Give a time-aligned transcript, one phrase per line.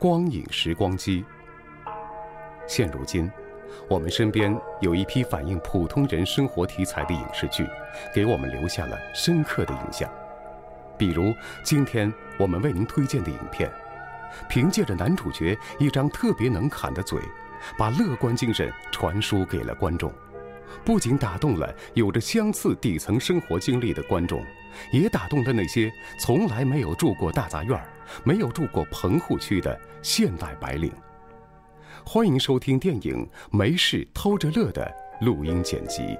[0.00, 1.22] 光影时光机》。
[2.66, 3.30] 现如今，
[3.86, 7.66] 我们身边有一批反映普通人生活题材的影视剧，
[8.14, 10.10] 给我们留下了深刻的印象。
[10.96, 13.70] 比如今天我们为您推荐的影片，
[14.48, 17.20] 凭借着男主角一张特别能侃的嘴，
[17.76, 20.10] 把乐观精神传输给了观众。
[20.82, 24.42] 不仅打动了有着相似底层生活经历的观众，
[24.92, 27.78] 也打动了那些从来没有住过大杂院、
[28.24, 30.92] 没有住过棚户区的现代白领。
[32.04, 36.16] 欢迎收听电影《没事偷着乐》的录音剪辑。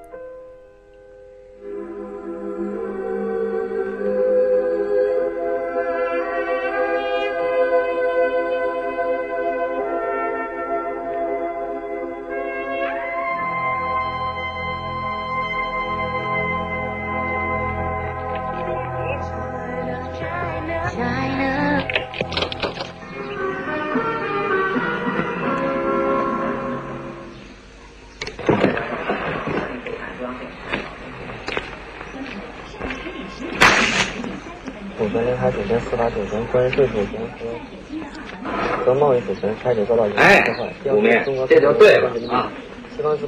[36.53, 40.73] 关税主权和和贸易主权开始遭到严哎重破坏。
[40.93, 42.51] 五面这就对了啊！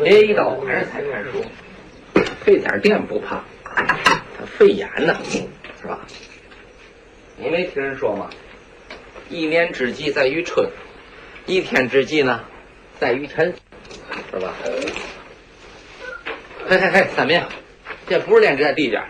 [0.02, 1.44] 别一到晚上才看书，
[2.44, 5.16] 费点电不怕，他费眼呢，
[5.80, 6.00] 是吧？
[7.36, 8.28] 你没听人说吗？
[9.30, 10.68] 一年之计在于春，
[11.46, 12.40] 一天之计呢，
[12.98, 13.54] 在于晨，
[14.30, 14.52] 是吧？
[16.68, 17.42] 嘿嘿嘿，三明，
[18.08, 19.00] 这不是练这地界。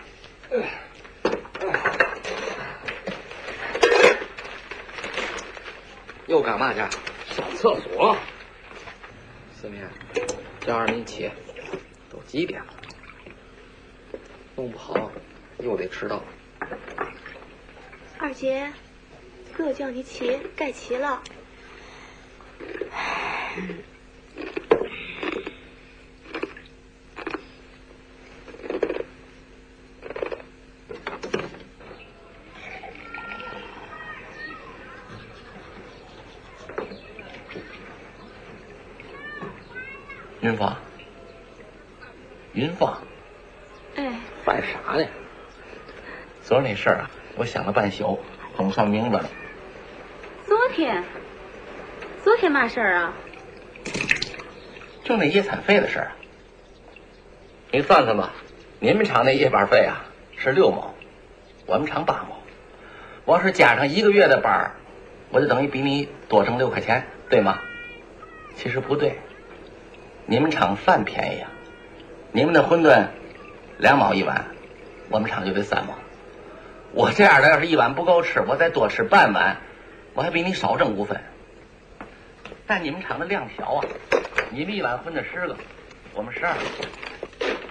[6.32, 6.80] 又干嘛去？
[7.34, 8.16] 上厕所。
[9.54, 9.86] 四明，
[10.66, 11.30] 叫二明起，
[12.10, 12.72] 都几点了？
[14.56, 15.12] 弄不好
[15.58, 16.22] 又得迟到。
[18.18, 18.72] 二姐，
[19.52, 21.22] 哥叫你起，该起了。
[40.42, 40.76] 云芳，
[42.52, 43.00] 云芳，
[43.94, 44.12] 哎，
[44.44, 45.06] 办啥呢？
[46.42, 48.18] 昨儿那事儿啊，我想了半宿，
[48.56, 49.30] 总算明白了。
[50.44, 51.04] 昨天，
[52.24, 53.12] 昨天嘛事儿啊？
[55.04, 56.10] 就那夜餐费的事儿。
[57.70, 58.32] 你算算吧，
[58.80, 60.92] 你们厂那夜班费啊是六毛，
[61.66, 62.42] 我们厂八毛。
[63.26, 64.74] 我要是加上一个月的班儿，
[65.30, 67.60] 我就等于比你多挣六块钱，对吗？
[68.56, 69.20] 其实不对，
[70.32, 71.50] 你们厂饭便宜啊，
[72.32, 73.08] 你们的馄饨
[73.76, 74.46] 两毛一碗，
[75.10, 75.92] 我们厂就得三毛。
[76.92, 79.58] 我这样的要是一碗不够吃，我再多吃半碗，
[80.14, 81.20] 我还比你少挣五分。
[82.66, 83.84] 但你们厂的量小啊，
[84.48, 85.54] 你们一碗馄饨十个，
[86.14, 86.60] 我们十二个。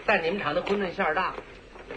[0.06, 1.34] 但你们厂的馄饨馅儿大，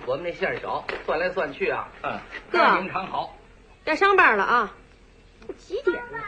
[0.06, 2.18] 我们那馅儿小，算来算去啊，嗯，
[2.50, 3.36] 哥还是你们厂好。
[3.84, 4.74] 该上班了啊！
[5.46, 6.18] 都几点了？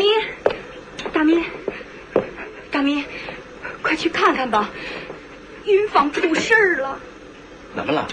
[0.00, 0.08] 明，
[1.12, 1.44] 大明，
[2.70, 3.04] 大明，
[3.82, 4.70] 快去看看吧！
[5.66, 6.98] 云芳出事儿了，
[7.76, 8.08] 怎么了？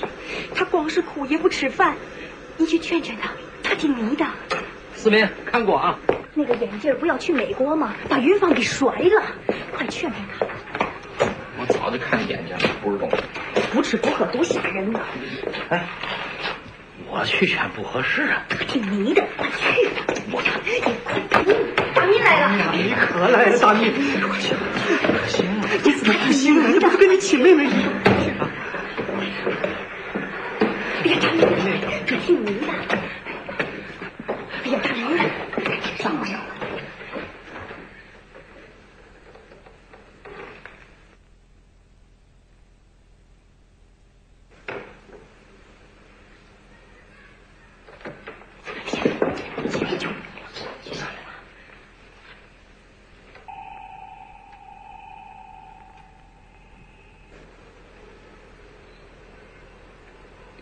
[0.53, 1.95] 他光是哭也不吃饭，
[2.57, 3.31] 你去劝劝他，
[3.63, 4.25] 他挺迷的。
[4.95, 5.97] 思明看过啊？
[6.33, 7.95] 那个眼镜不要去美国吗？
[8.09, 9.23] 把云芳给甩了，
[9.71, 10.45] 快劝劝他。
[11.57, 13.17] 我早就看眼睛了，不是东西。
[13.71, 14.99] 不吃不喝多吓人呐！
[15.69, 15.87] 哎，
[17.07, 18.45] 我去劝不合适啊。
[18.67, 20.05] 挺迷的，快去吧！
[20.31, 20.59] 我看，
[21.05, 21.21] 快
[22.47, 23.91] 大明来了，何来，大咪？
[24.21, 24.55] 快醒，
[25.19, 25.45] 快醒！
[25.83, 25.91] 你。
[25.91, 26.67] 怎么不醒啊？
[26.71, 27.17] 你不是跟你。
[27.17, 27.75] 亲妹妹一样？
[31.03, 31.41] 哎呀，大咪，
[32.05, 32.67] 这姓名的。
[34.63, 34.95] 哎呀，大咪，
[36.01, 36.56] 上了上了。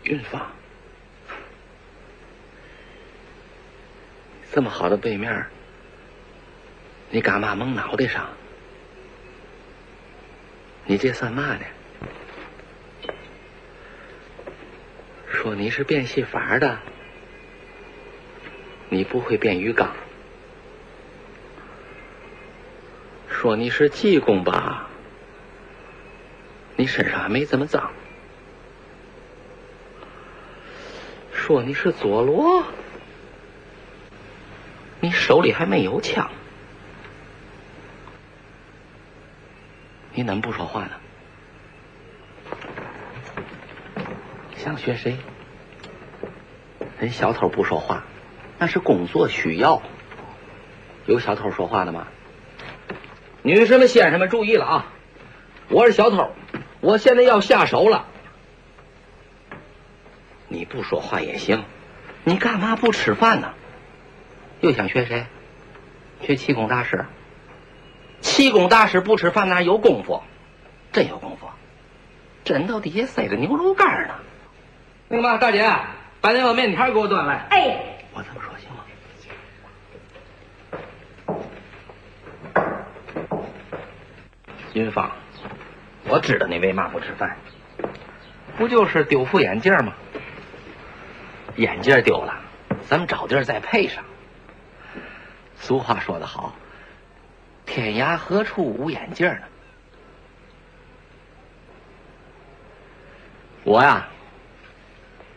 [0.05, 0.51] 云芳，
[4.51, 5.47] 这么好的背面，
[7.09, 8.29] 你干嘛蒙脑袋上？
[10.85, 11.65] 你这算嘛呢？
[15.27, 16.77] 说你是变戏法的，
[18.89, 19.89] 你不会变鱼缸；
[23.27, 24.87] 说你是济公吧，
[26.75, 27.91] 你身上还没这么脏。
[31.45, 32.63] 说你是佐罗，
[34.99, 36.31] 你手里还没有枪，
[40.15, 40.89] 你怎么不说话呢？
[44.55, 45.17] 想学谁？
[46.99, 48.05] 人小偷不说话，
[48.57, 49.83] 那是工作需要。
[51.05, 52.07] 有小偷说话的吗？
[53.43, 54.91] 女士们、先生们，注意了啊！
[55.69, 56.31] 我是小偷，
[56.81, 58.07] 我现在要下手了。
[60.55, 61.65] 你不说话也行，
[62.23, 63.53] 你干嘛不吃饭呢？
[64.61, 65.25] 又想学谁？
[66.21, 67.05] 学气功大师？
[68.21, 70.23] 气功大师不吃饭哪有功夫？
[70.93, 71.49] 真有功夫，
[72.45, 74.13] 枕头底下塞着牛肉干呢。
[75.09, 75.69] 那个嘛，大姐，
[76.21, 77.45] 把那碗面条给我端来。
[77.49, 78.85] 哎，我这么说行吗？
[84.73, 85.11] 云芳，
[86.07, 87.35] 我知道你为嘛不吃饭，
[88.57, 89.93] 不就是丢副眼镜吗？
[91.55, 92.41] 眼镜丢了，
[92.87, 94.03] 咱们找地儿再配上。
[95.57, 96.53] 俗话说得好，
[97.65, 99.41] 天涯何处无眼镜呢？
[103.63, 104.07] 我呀，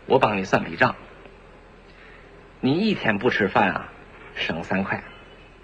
[0.06, 0.97] 我帮你算笔账。
[2.61, 3.88] 你一天不吃饭啊，
[4.35, 5.00] 省三块；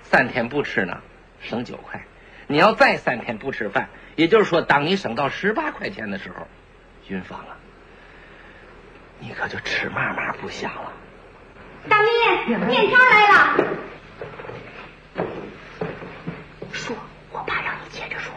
[0.02, 1.02] 三天不吃呢，
[1.40, 2.04] 省九块。
[2.46, 6.46] 你要再三天不吃饭，也就是说，当你省到十八块钱的时候，
[7.08, 7.56] 云芳啊。
[9.26, 10.92] 你可就吃嘛嘛不香了。
[11.88, 13.56] 大咪，面条来了。
[16.72, 16.94] 说，
[17.32, 18.34] 我爸让你接着说。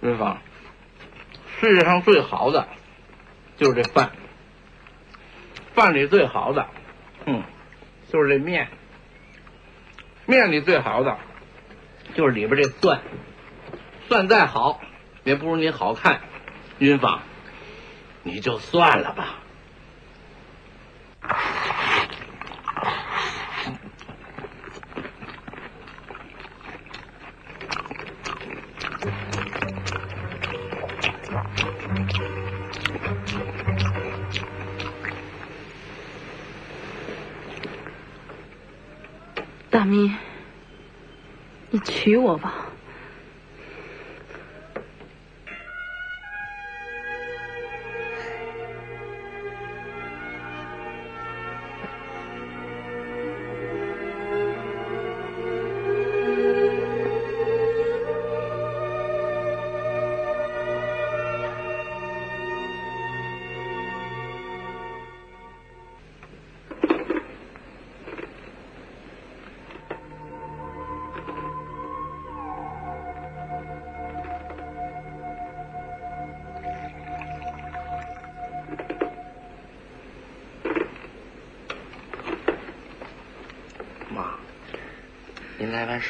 [0.00, 0.40] 云芳，
[1.60, 2.66] 世界上最好的
[3.58, 4.12] 就是这饭，
[5.74, 6.70] 饭里最好的，
[7.26, 7.44] 嗯，
[8.10, 8.68] 就是这面，
[10.24, 11.18] 面里最好的
[12.14, 13.02] 就是里边这蒜。
[14.12, 14.78] 算再好，
[15.24, 16.20] 也不如你好看，
[16.78, 17.22] 云芳，
[18.24, 19.38] 你就算了吧。
[39.70, 40.14] 大咪，
[41.70, 42.71] 你娶我吧。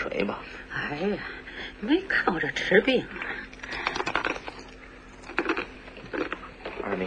[0.03, 0.41] 水吧。
[0.75, 1.19] 哎呀，
[1.81, 3.23] 没靠着吃病啊。
[6.83, 7.07] 二妮，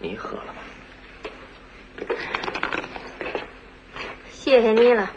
[0.00, 0.54] 你喝了吧。
[4.30, 5.10] 谢谢你了。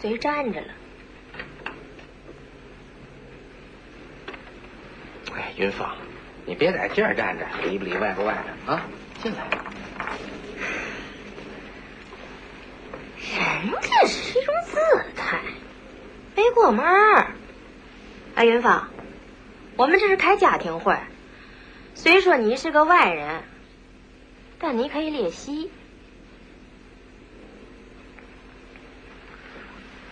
[0.00, 0.68] 嘴站着了。
[5.34, 5.96] 哎，云芳，
[6.46, 8.86] 你别在这儿站着，里不里外不外的啊，
[9.22, 9.46] 进来。
[13.36, 14.76] 人家是一种姿
[15.16, 15.40] 态，
[16.36, 16.84] 没过门。
[18.34, 18.88] 哎，云芳，
[19.76, 20.98] 我们这是开家庭会，
[21.94, 23.44] 虽说你是个外人，
[24.58, 25.70] 但你可以列席。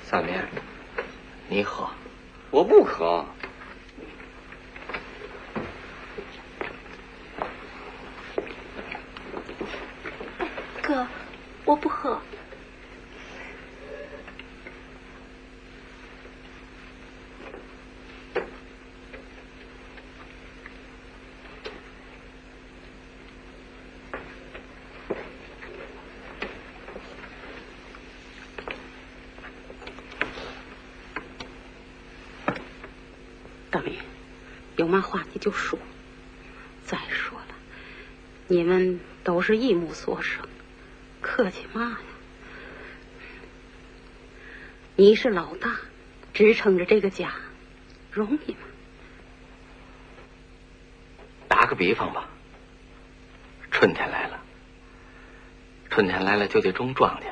[0.05, 0.35] 三明，
[1.49, 1.89] 你喝，
[2.51, 3.25] 我不渴。
[10.83, 11.07] 哥，
[11.65, 12.21] 我不喝。
[33.71, 33.95] 大明，
[34.83, 35.79] 有嘛话你就说。
[36.85, 37.55] 再说了，
[38.49, 40.49] 你们都是一母所生，
[41.21, 41.99] 客气嘛呀？
[44.97, 45.77] 你是老大，
[46.35, 47.33] 支撑着这个家，
[48.11, 48.59] 容易吗？
[51.47, 52.29] 打个比方吧，
[53.71, 54.43] 春天来了，
[55.91, 57.27] 春天来了就得种庄稼。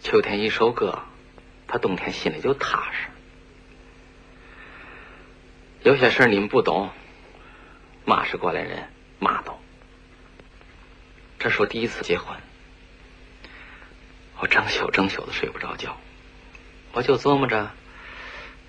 [0.00, 1.02] 秋天一收割，
[1.66, 3.08] 他冬天心里就踏实。
[5.84, 6.90] 有些事儿你们不懂，
[8.04, 9.58] 妈是过来人，妈懂。
[11.40, 12.36] 这是我第一次结婚，
[14.38, 15.98] 我整宿整宿的睡不着觉，
[16.92, 17.72] 我就琢磨着，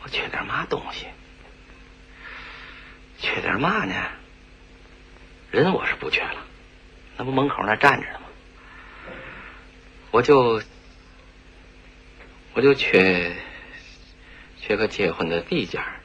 [0.02, 1.06] 我缺点嘛东西，
[3.20, 3.94] 缺点嘛呢？
[5.52, 6.44] 人我是不缺了，
[7.18, 8.26] 那不门口那站着呢吗？
[10.10, 10.64] 我就
[12.56, 13.36] 我就缺
[14.60, 16.00] 缺个结婚的地界儿。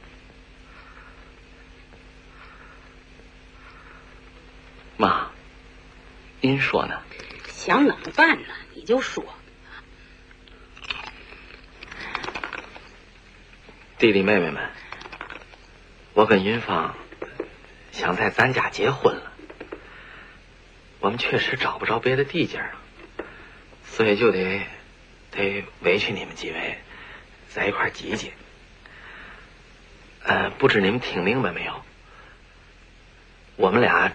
[4.99, 5.31] 妈，
[6.41, 7.01] 您说呢？
[7.47, 8.49] 想怎么办呢？
[8.75, 9.23] 你就说。
[13.97, 14.69] 弟弟妹妹们，
[16.13, 16.97] 我跟云芳
[17.93, 19.31] 想在咱家结婚了，
[20.99, 22.75] 我们确实找不着别的地界儿啊，
[23.85, 24.67] 所以就得
[25.31, 26.77] 得委屈你们几位
[27.47, 28.33] 在一块儿挤挤。
[30.25, 31.85] 呃，不知你们听明白没有？
[33.55, 34.11] 我们俩。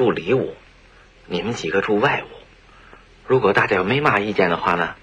[0.00, 0.56] 住里屋，
[1.26, 2.28] 你们几个住外屋。
[3.26, 4.96] 如果大家要没嘛意见的话呢，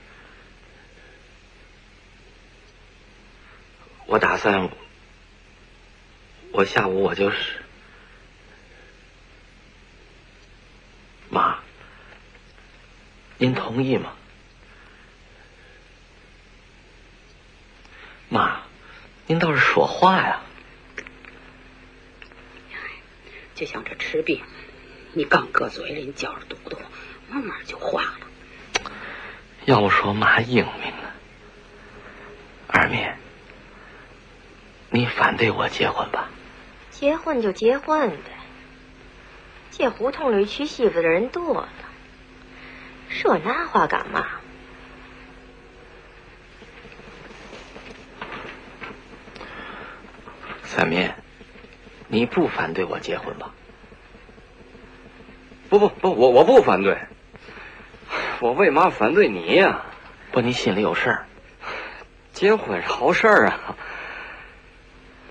[4.08, 4.72] 我打算，
[6.52, 7.38] 我下午我就是
[11.30, 11.60] 妈，
[13.38, 14.14] 您同意吗？
[18.30, 18.62] 妈，
[19.28, 20.42] 您倒是说话呀！
[23.54, 24.42] 就想着吃饼。
[25.18, 26.78] 你刚搁嘴里，你嚼着嘟嘟，
[27.28, 28.92] 慢慢就化了。
[29.66, 31.10] 要不说妈英明呢？
[32.68, 33.18] 二面，
[34.92, 36.30] 你反对我结婚吧？
[36.92, 38.32] 结婚就结婚呗，
[39.72, 41.70] 这胡同里娶媳妇的人多了，
[43.10, 44.24] 说那话干嘛？
[50.62, 51.16] 三面，
[52.08, 53.56] 你不反对我结婚吧？
[55.70, 56.98] 不不不，我我不反对。
[58.40, 59.84] 我为嘛反对你呀？
[60.32, 61.26] 不，你心里有事儿。
[62.34, 63.76] 结婚是好事儿啊。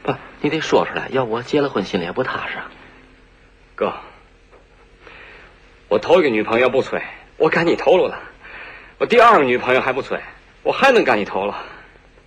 [0.02, 2.58] 不，你得说出来，要不我结了婚心里也不踏实。
[3.74, 3.94] 哥，
[5.88, 7.02] 我头一个女朋友不催，
[7.36, 8.18] 我赶你头了了。
[8.98, 10.20] 我第二个女朋友还不催，
[10.62, 11.62] 我还能赶你头了。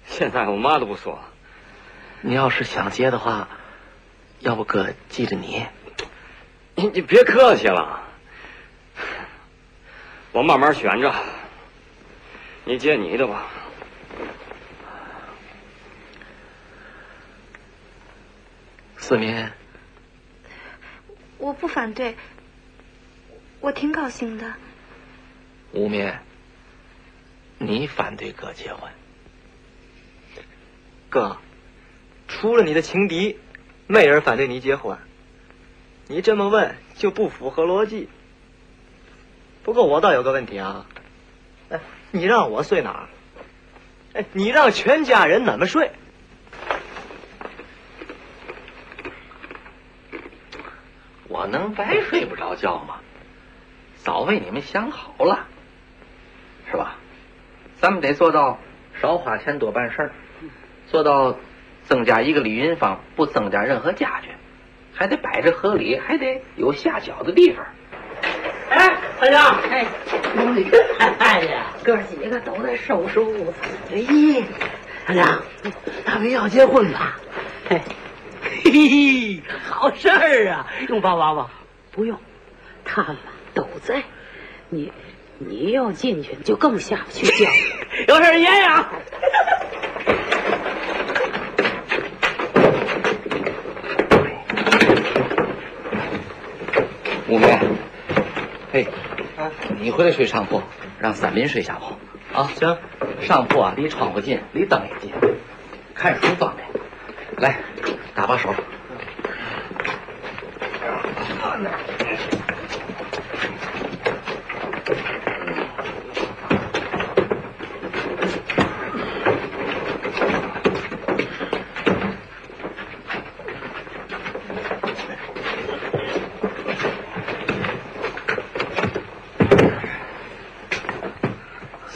[0.05, 1.19] 现在我嘛都不说。
[2.21, 3.49] 你要是想结的话，
[4.39, 5.65] 要不哥记着你。
[6.79, 8.07] 你你别客气了，
[10.31, 11.13] 我慢慢选着，
[12.63, 13.47] 你接你的吧。
[18.95, 19.49] 四民，
[21.37, 22.15] 我不反对，
[23.59, 24.53] 我挺高兴的。
[25.73, 26.13] 五民，
[27.57, 28.89] 你反对哥结婚？
[31.09, 31.37] 哥，
[32.29, 33.37] 除了你的情敌，
[33.85, 34.97] 没人反对你结婚。
[36.11, 38.09] 你这么问就不符合逻辑。
[39.61, 40.87] 不过我倒有个问题啊，
[41.69, 43.09] 哎，你让我睡哪儿？
[44.13, 45.91] 哎，你让全家人怎么睡？
[51.27, 53.01] 我能白睡不着觉吗？
[53.97, 55.45] 早为你们想好了，
[56.71, 56.95] 是吧？
[57.75, 58.57] 咱们得做到
[58.99, 60.11] 少花钱多办事儿，
[60.87, 61.37] 做到
[61.83, 64.29] 增加一个李云芳，不增加任何家具。
[64.99, 67.65] 还得摆着合理，还得有下脚的地方。
[68.69, 69.85] 哎，团长，哎，
[71.19, 73.53] 哎呀，哥几个都在收拾屋子。
[73.93, 74.43] 哎，
[75.05, 75.41] 团长，
[76.03, 77.17] 大明要结婚吧？
[77.69, 77.81] 嘿，
[78.65, 79.89] 嘿嘿，好。
[79.95, 80.67] 事儿啊！
[80.89, 81.49] 用帮忙吗？
[81.93, 82.19] 不用，
[82.83, 83.15] 他们
[83.53, 84.03] 都在。
[84.67, 84.91] 你
[85.37, 87.49] 你要进去就更下不去脚。
[88.09, 88.89] 有事爷呀！
[97.29, 97.59] 五妹，
[98.73, 98.87] 嘿，
[99.79, 100.63] 你回来睡上铺，
[100.97, 101.93] 让三民睡下铺。
[102.35, 102.75] 啊，行，
[103.21, 105.11] 上铺啊，离窗户近，离灯也近，
[105.93, 106.67] 看书方便。
[107.37, 107.59] 来，
[108.15, 108.51] 搭把手。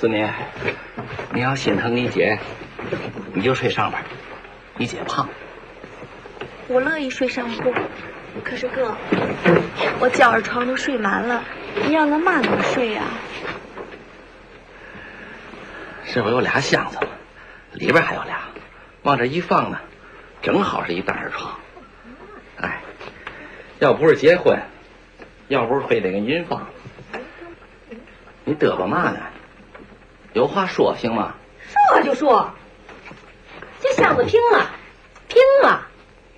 [0.04, 0.34] 思念，
[1.32, 2.38] 你要心疼你姐，
[3.34, 4.04] 你就睡上边。
[4.76, 5.30] 你姐胖。
[6.68, 7.74] 我乐意睡上铺，
[8.44, 8.98] 可是哥，
[10.02, 11.42] 我觉着床都睡满了，
[11.86, 13.04] 你让俺嘛能睡呀、
[16.12, 17.08] 这不有俩箱子吗？
[17.72, 18.42] 里边还有俩，
[19.04, 19.80] 往这一放呢，
[20.42, 21.58] 正好是一单人床。
[22.58, 22.82] 哎，
[23.80, 24.60] 要不是结婚，
[25.48, 26.68] 要不是非得跟您放，
[28.44, 29.20] 你嘚吧嘛呢？
[30.34, 31.36] 有话说行吗？
[31.90, 32.52] 说就说，
[33.82, 34.70] 这箱子平了，
[35.28, 35.88] 平了，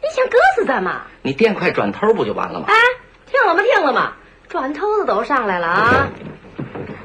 [0.01, 1.03] 你想搁死咱吗？
[1.21, 2.65] 你垫块砖头不就完了吗？
[2.67, 2.75] 哎，
[3.25, 3.63] 听了吗？
[3.63, 4.13] 听了吗？
[4.49, 6.09] 砖头子都上来了啊！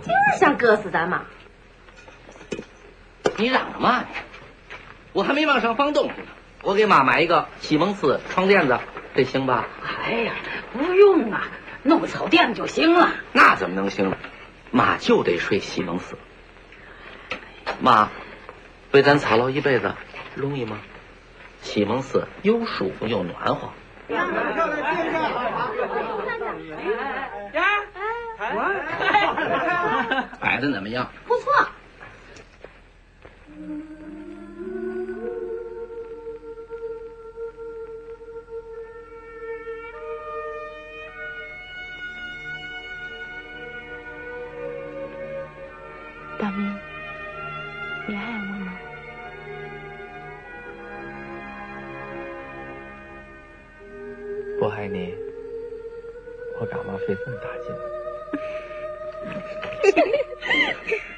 [0.03, 1.23] 就是想搁死咱吗？
[3.37, 4.07] 你嚷嚷嘛呢？
[5.13, 6.27] 我还没往上放东西呢，
[6.63, 8.79] 我给妈买一个西蒙斯床垫子，
[9.15, 9.67] 这行吧？
[10.05, 10.33] 哎呀，
[10.73, 11.49] 不用啊，
[11.83, 13.13] 弄个草垫子就行了。
[13.33, 14.17] 那怎么能行呢？
[14.71, 16.17] 妈就得睡西蒙斯。
[17.81, 18.11] 妈，
[18.93, 19.95] 为咱操劳一辈子，
[20.35, 20.79] 容易吗？
[21.63, 23.71] 西蒙斯又舒服又暖和。
[30.41, 31.11] 摆的怎么样？
[31.27, 31.53] 不错。
[46.39, 46.75] 大明，
[48.07, 48.73] 你爱我吗？
[54.59, 55.15] 不爱你，
[56.59, 57.73] 我干嘛费这么大劲？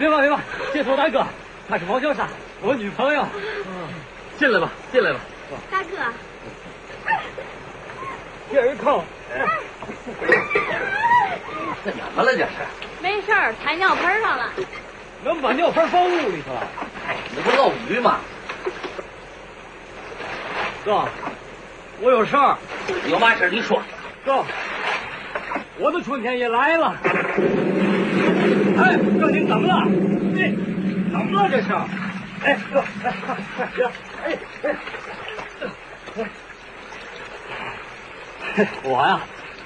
[0.00, 0.40] 别怕别怕，
[0.72, 1.22] 这是我大哥，
[1.68, 2.26] 他是王小山，
[2.62, 3.22] 我女朋友。
[4.38, 5.18] 进来吧，进来吧。
[5.70, 5.88] 大哥，
[8.50, 9.04] 这人靠。
[11.84, 12.32] 这怎么了？
[12.32, 12.46] 这是？
[13.02, 14.48] 没事儿，踩尿盆上了。
[15.22, 16.66] 能把尿盆放屋里头了？
[17.06, 18.20] 哎，你不漏雨吗？
[20.82, 21.06] 哥，
[22.00, 22.56] 我有事儿。
[23.06, 23.82] 有嘛事你说。
[24.24, 24.42] 哥，
[25.76, 26.96] 我的春天也来了。
[28.80, 29.74] 哎，哥，您怎么了？
[30.38, 30.52] 哎，
[31.12, 31.68] 怎么了这是？
[32.42, 32.82] 哎，哥，
[34.24, 34.78] 哎，快快
[36.14, 36.24] 快，
[37.50, 37.54] 哎
[38.56, 39.20] 哎哎，我呀，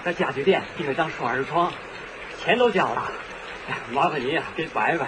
[0.05, 1.73] 在家具店订了张双人床，
[2.43, 3.13] 钱都交了。
[3.93, 5.07] 麻烦您啊，给摆摆。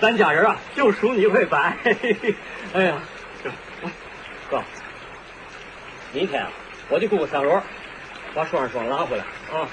[0.00, 1.76] 咱家人啊，就属你会摆。
[2.72, 2.98] 哎呀，
[3.42, 3.50] 哥，
[4.48, 4.62] 哥，
[6.12, 6.50] 明天啊，
[6.88, 7.60] 我就雇个三轮，
[8.32, 9.68] 把双人床拉回来啊。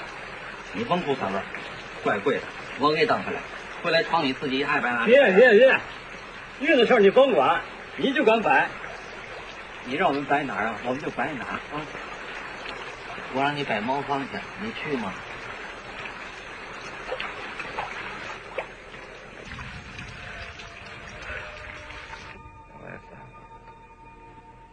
[0.73, 1.41] 你甭雇三轮，
[2.03, 2.41] 怪贵的，
[2.79, 3.39] 我给等回来。
[3.83, 5.05] 回来床你自己爱摆哪？
[5.05, 5.79] 别别别，
[6.59, 7.61] 运的事儿你甭管，
[7.97, 8.67] 你就敢摆。
[9.85, 11.81] 你让我们摆哪儿啊，我们就摆哪儿啊。
[13.33, 15.13] 我让你摆茅房去，你去吗？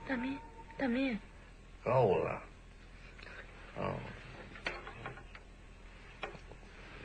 [0.08, 0.38] 大明，
[0.76, 1.18] 大明，
[1.82, 2.42] 够了。
[3.78, 3.94] 哦，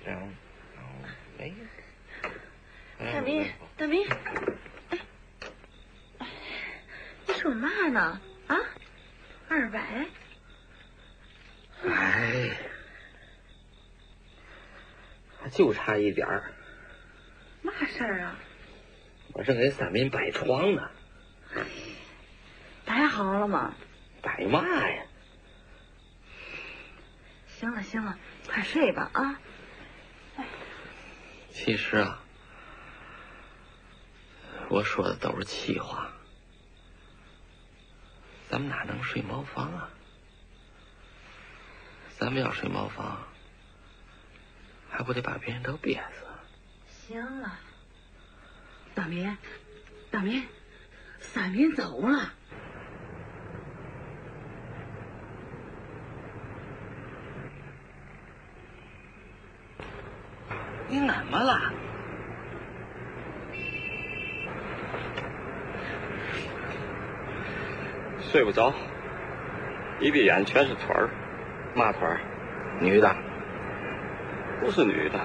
[0.06, 0.20] 两，
[1.38, 4.08] 大明，大明，
[4.90, 4.98] 哎，
[7.28, 8.20] 你说嘛呢？
[8.48, 8.58] 啊，
[9.48, 10.08] 二百？
[11.86, 12.58] 哎，
[15.52, 16.52] 就差一点儿。
[17.62, 18.36] 嘛事儿啊？
[19.34, 20.90] 我正给三民摆床呢。
[22.84, 23.76] 摆好了吗？
[24.24, 25.04] 摆嘛呀？
[27.48, 29.40] 行了行了，快睡吧啊！
[31.58, 32.22] 其实啊，
[34.70, 36.12] 我说的都是气话。
[38.48, 39.90] 咱们哪能睡茅房啊？
[42.20, 43.28] 咱们要睡茅房，
[44.88, 46.28] 还不得把别人都憋死？
[47.08, 47.58] 行了，
[48.94, 49.36] 大民，
[50.12, 50.48] 大民，
[51.20, 52.34] 三民走了。
[60.90, 61.60] 你怎么了？
[68.22, 68.74] 睡不着，
[70.00, 71.10] 一闭眼全是腿儿，
[71.76, 72.20] 马腿儿，
[72.80, 73.16] 女的，
[74.62, 75.20] 不是女的，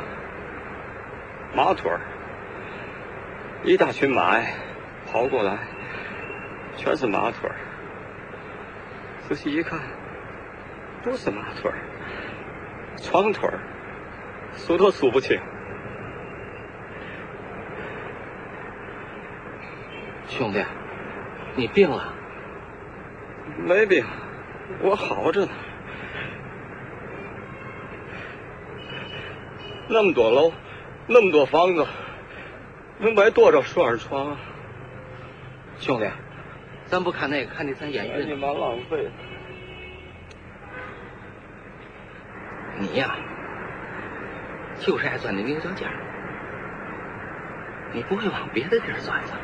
[1.55, 2.01] 马腿儿，
[3.65, 4.41] 一大群马
[5.11, 5.59] 跑过来，
[6.77, 7.57] 全是马腿儿。
[9.29, 9.79] 仔细一看，
[11.03, 11.79] 不是马腿儿，
[12.97, 13.59] 床腿儿，
[14.55, 15.41] 数都数不清。
[20.43, 20.65] 兄弟，
[21.55, 22.13] 你病了？
[23.59, 24.05] 没病，
[24.81, 25.53] 我好着呢。
[29.89, 30.53] 那么多楼，
[31.07, 31.87] 那么多房子，
[32.99, 34.37] 能买多少双人床啊？
[35.79, 36.11] 兄弟，
[36.87, 38.27] 咱不看那个，看那咱演员。
[38.27, 39.11] 你妈浪费了。
[42.81, 43.15] 你呀，
[44.81, 45.95] 就是爱钻那牛角尖儿，
[47.93, 49.39] 你不会往别的地儿钻钻。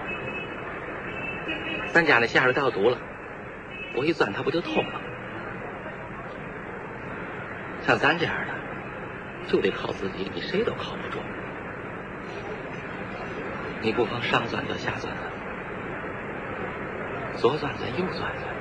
[1.93, 2.99] 咱家那下水道堵了。
[3.95, 5.01] 我一钻，它不就通了？
[7.83, 8.55] 像咱这样的，
[9.51, 11.19] 就得靠自己，你谁都靠不住。
[13.81, 15.17] 你不妨上钻钻，下钻钻，
[17.37, 18.55] 左钻钻，右钻钻，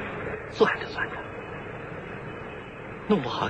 [0.49, 1.15] 钻着钻着，
[3.07, 3.49] 弄不好。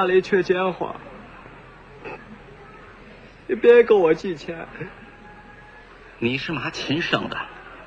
[0.00, 0.96] 家里缺钱花，
[3.46, 4.66] 你别跟我寄钱。
[6.18, 7.36] 你是马亲生的，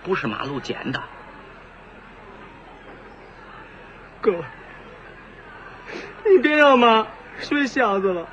[0.03, 1.01] 不是马路捡的。
[4.21, 4.45] 哥，
[6.29, 7.07] 你别让妈
[7.39, 8.29] 睡箱子了，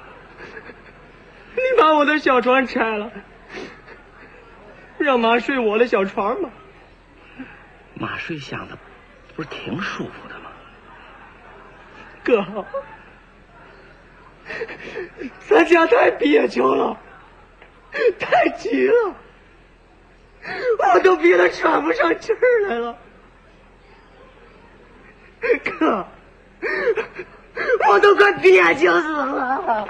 [1.54, 3.10] 你把我的小床拆了，
[4.98, 6.50] 让妈睡我的小床吧。
[7.94, 8.76] 妈睡箱子
[9.34, 10.50] 不是挺舒服的吗？
[12.22, 12.66] 哥。
[15.48, 16.96] 咱家太憋屈了，
[18.18, 19.14] 太急了，
[20.94, 22.96] 我都憋得喘不上气儿来了。
[25.78, 26.06] 哥，
[27.88, 29.88] 我都快憋屈死了。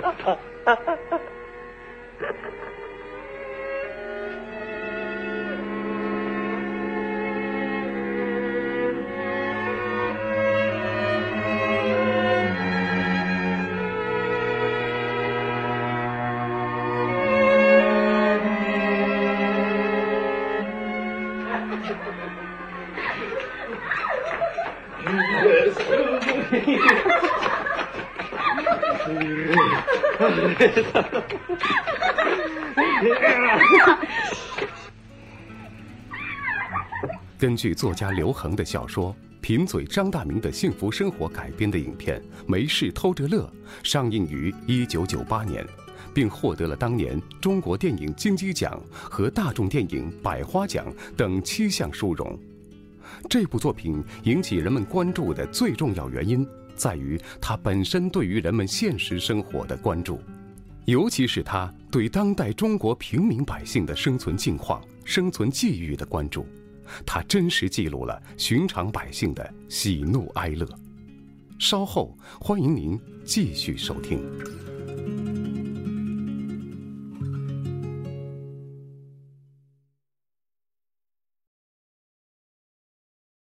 [37.39, 43.51] 根据作家刘恒的小说《贫嘴张大明的幸福生活》改编的影片《没事偷着乐》
[43.89, 45.67] 上映于1998年，
[46.13, 52.39] 并获得了当年中国电影金鸡奖和大众电影百花奖等七项殊荣。
[53.31, 60.21] 这部作品引起人们关注的最重要原因，在于它本身对于人们现实生活的关注，
[60.87, 66.47] 尤其是他对当代中国平民百姓的生存境况、生存际遇的关注。
[67.07, 70.67] 他真实记录了寻常百姓的喜怒哀乐。
[71.59, 74.21] 稍后欢迎您继续收听。